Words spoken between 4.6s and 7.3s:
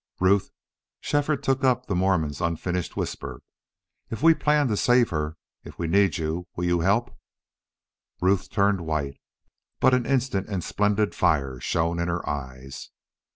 to save her if we need you will you help?"